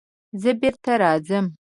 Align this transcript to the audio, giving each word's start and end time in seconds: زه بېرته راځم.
زه 0.41 0.49
بېرته 0.59 0.91
راځم. 1.01 1.45